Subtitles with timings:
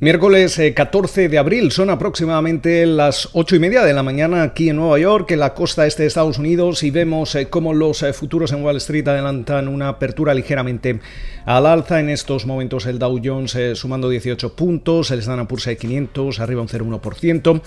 [0.00, 4.68] Miércoles 14 eh, de abril, son aproximadamente las 8 y media de la mañana aquí
[4.68, 8.04] en Nueva York, en la costa este de Estados Unidos, y vemos eh, cómo los
[8.04, 11.00] eh, futuros en Wall Street adelantan una apertura ligeramente
[11.46, 11.98] al alza.
[11.98, 16.68] En estos momentos el Dow Jones sumando 18 puntos, el Standard Poor's 500 arriba un
[16.68, 17.60] 0,1%.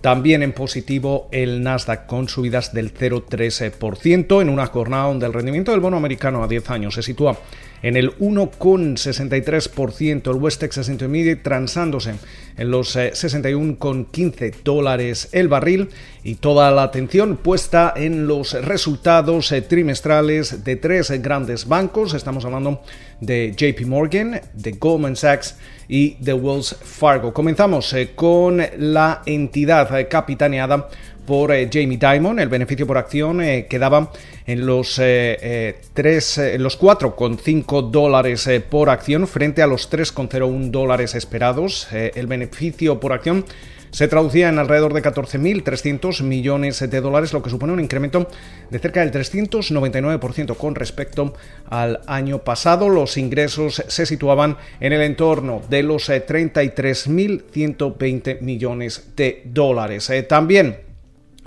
[0.00, 5.70] También en positivo el Nasdaq con subidas del 0,13% en una jornada donde el rendimiento
[5.70, 7.38] del bono americano a 10 años se sitúa
[7.82, 12.14] en el 1,63%, el West Texas Intermediate transándose
[12.56, 15.90] en los 61,15 eh, dólares el barril
[16.24, 22.44] y toda la atención puesta en los resultados eh, trimestrales de tres grandes bancos, estamos
[22.44, 22.82] hablando
[23.20, 25.56] de JP Morgan, de Goldman Sachs
[25.88, 27.32] y de Wells Fargo.
[27.32, 30.88] Comenzamos eh, con la entidad capitaneada
[31.26, 32.38] por Jamie Dimon.
[32.38, 34.10] El beneficio por acción eh, quedaba
[34.46, 41.88] en los, eh, en los 4,5 dólares por acción frente a los 3,01 dólares esperados.
[41.92, 43.44] el beneficio por acción
[43.90, 48.28] se traducía en alrededor de 14.300 millones de dólares, lo que supone un incremento
[48.70, 51.32] de cerca del 399% con respecto
[51.64, 52.90] al año pasado.
[52.90, 60.12] Los ingresos se situaban en el entorno de los 33.120 millones de dólares.
[60.28, 60.85] también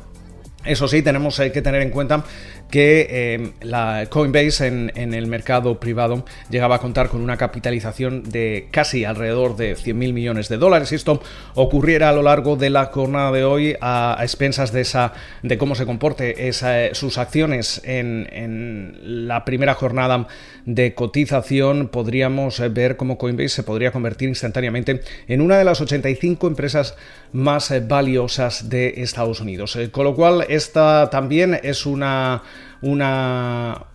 [0.69, 2.25] Eso sí, tenemos que tener en cuenta
[2.71, 8.69] que em, la Coinbase en, el mercado privado llegaba a contar con una capitalización de
[8.71, 10.93] casi alrededor de 100.000 millones de dólares.
[10.93, 11.23] Esto
[11.55, 15.75] ocurriera a lo largo de la jornada de hoy a, expensas de, esa, de cómo
[15.75, 16.53] se comporte
[16.93, 20.27] sus acciones en, en, la primera jornada
[20.67, 26.47] de cotización, podríamos ver cómo Coinbase se podría convertir instantáneamente en una de las 85
[26.47, 26.95] empresas
[27.33, 29.77] más valiosas de Estados Unidos.
[29.77, 32.43] Eh, con lo cual, esta también es una
[32.81, 33.87] una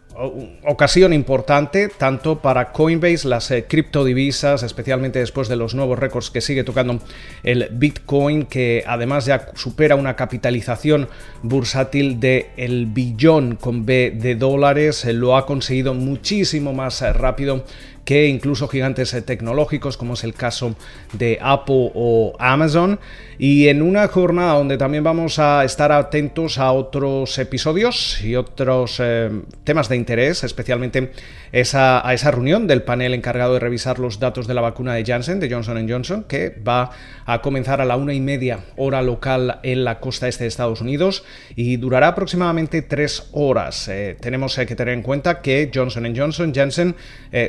[0.65, 6.41] ocasión importante tanto para Coinbase, las eh, criptodivisas, especialmente después de los nuevos récords que
[6.41, 6.99] sigue tocando
[7.43, 11.09] el Bitcoin, que además ya supera una capitalización
[11.41, 17.11] bursátil de el billón con B de dólares, eh, lo ha conseguido muchísimo más eh,
[17.11, 17.65] rápido
[18.05, 20.75] que incluso gigantes tecnológicos como es el caso
[21.13, 22.99] de Apple o Amazon.
[23.37, 28.99] Y en una jornada donde también vamos a estar atentos a otros episodios y otros
[28.99, 29.31] eh,
[29.63, 31.11] temas de interés, especialmente
[31.51, 35.03] esa, a esa reunión del panel encargado de revisar los datos de la vacuna de
[35.03, 36.91] Janssen, de Johnson Johnson, que va
[37.25, 40.81] a comenzar a la una y media hora local en la costa este de Estados
[40.81, 41.23] Unidos
[41.55, 43.87] y durará aproximadamente tres horas.
[43.87, 46.95] Eh, tenemos eh, que tener en cuenta que Johnson Johnson, Janssen,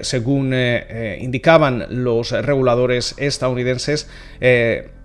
[0.00, 4.08] según indicaban los reguladores estadounidenses,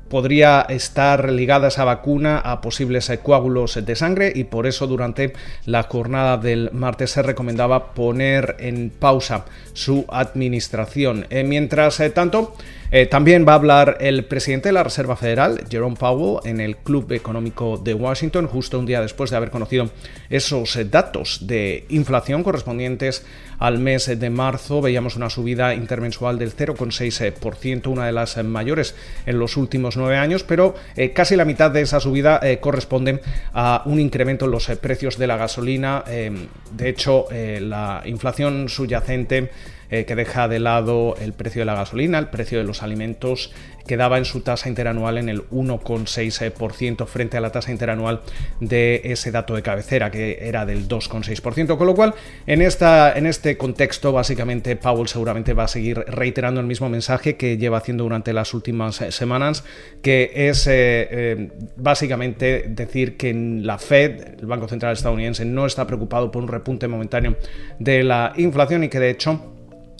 [0.09, 5.33] podría estar ligada esa vacuna a posibles coágulos de sangre y por eso durante
[5.65, 11.27] la jornada del martes se recomendaba poner en pausa su administración.
[11.30, 12.56] Eh, mientras eh, tanto,
[12.91, 16.77] Eh, también va a hablar el presidente de la Reserva Federal, Jerome Powell, en el
[16.77, 19.91] Club Económico de Washington, justo un día después de haber conocido
[20.31, 23.24] esos eh, datos de inflación correspondientes
[23.59, 24.81] al mes de marzo.
[24.81, 28.95] Veíamos una subida intermensual del 0,6%, una de las mayores
[29.27, 33.21] en los últimos nueve años, pero eh, casi la mitad de esa subida corresponde
[33.53, 36.03] a un incremento en los precios de la gasolina.
[36.06, 39.51] de hecho, la inflación subyacente
[39.91, 43.51] eh, que deja de lado el precio de la gasolina, el precio de los alimentos,
[43.88, 48.21] quedaba en su tasa interanual en el 1,6% frente a la tasa interanual
[48.59, 51.75] de ese dato de cabecera, que era del 2,6%.
[51.75, 52.13] Con lo cual,
[52.45, 57.35] en, esta, en este contexto, básicamente, Powell seguramente va a seguir reiterando el mismo mensaje
[57.35, 59.63] que lleva haciendo durante las últimas eh, semanas,
[60.03, 66.30] que es eh, básicamente decir que la Fed, el Banco Central estadounidense, no está preocupado
[66.30, 67.38] por un repunte momentáneo
[67.80, 69.56] de la inflación y que de hecho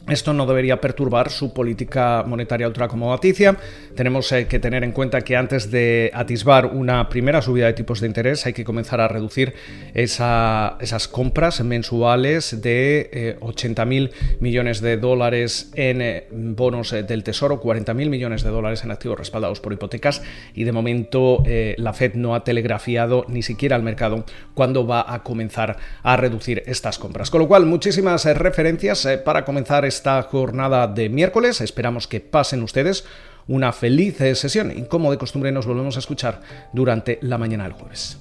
[0.10, 3.58] esto no debería perturbar su política monetaria ultracomodaticia.
[3.96, 8.00] Tenemos eh, que tener en cuenta que antes de atisbar una primera subida de tipos
[8.00, 9.54] de interés hay que comenzar a reducir
[9.94, 18.10] esas compras mensuales de 80.000 eh, millones de dólares en eh, bonos del Tesoro, 40.000
[18.10, 20.22] millones de dólares en activos respaldados por hipotecas
[20.54, 21.44] y de momento
[21.78, 26.64] la Fed no ha telegrafiado ni siquiera al mercado cuándo va a comenzar a reducir
[26.66, 27.30] estas compras.
[27.30, 31.60] Con lo cual, muchísimas referencias para comenzar esta jornada de miércoles.
[31.60, 33.04] Esperamos que pasen ustedes
[33.48, 36.40] una feliz sesión y como de costumbre nos volvemos a escuchar
[36.72, 38.18] durante la mañana del jueves.